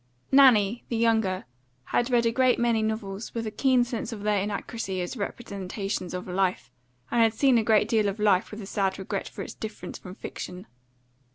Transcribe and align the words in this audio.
Nanny, 0.31 0.83
the 0.89 0.97
younger, 0.97 1.45
had 1.83 2.09
read 2.09 2.25
a 2.25 2.31
great 2.31 2.57
many 2.57 2.81
novels 2.81 3.35
with 3.35 3.45
a 3.45 3.51
keen 3.51 3.83
sense 3.83 4.11
of 4.11 4.23
their 4.23 4.39
inaccuracy 4.41 4.99
as 4.99 5.15
representations 5.15 6.15
of 6.15 6.27
life, 6.27 6.71
and 7.11 7.21
had 7.21 7.35
seen 7.35 7.59
a 7.59 7.63
great 7.63 7.87
deal 7.87 8.09
of 8.09 8.17
life 8.17 8.49
with 8.49 8.63
a 8.63 8.65
sad 8.65 8.97
regret 8.97 9.29
for 9.29 9.43
its 9.43 9.53
difference 9.53 9.99
from 9.99 10.15
fiction. 10.15 10.65